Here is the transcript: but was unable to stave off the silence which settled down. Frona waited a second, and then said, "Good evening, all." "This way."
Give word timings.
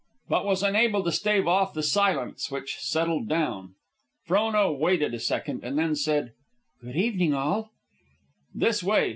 but 0.29 0.43
was 0.45 0.63
unable 0.63 1.03
to 1.03 1.11
stave 1.11 1.47
off 1.47 1.75
the 1.75 1.83
silence 1.83 2.49
which 2.49 2.79
settled 2.79 3.27
down. 3.29 3.75
Frona 4.25 4.71
waited 4.73 5.13
a 5.13 5.19
second, 5.19 5.63
and 5.63 5.77
then 5.77 5.95
said, 5.95 6.31
"Good 6.81 6.95
evening, 6.95 7.35
all." 7.35 7.69
"This 8.51 8.81
way." 8.81 9.09